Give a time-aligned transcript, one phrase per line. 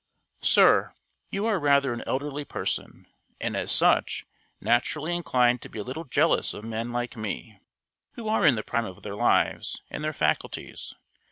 [0.41, 0.95] SIR
[1.29, 3.05] You are rather an elderly person,
[3.39, 4.25] and as such,
[4.59, 7.59] naturally inclined to be a little jealous of men like me,
[8.13, 10.95] who are in the prime of their lives and their faculties.